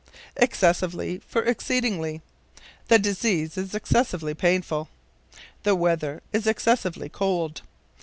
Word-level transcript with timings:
Excessively 0.35 1.21
for 1.27 1.43
Exceedingly. 1.43 2.21
"The 2.87 2.97
disease 2.97 3.55
is 3.55 3.75
excessively 3.75 4.33
painful." 4.33 4.89
"The 5.61 5.75
weather 5.75 6.23
is 6.33 6.47
excessively 6.47 7.07
cold." 7.07 7.61